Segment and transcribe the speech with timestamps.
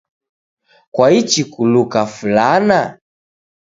[0.93, 2.79] Kwaichi kuluka fulana?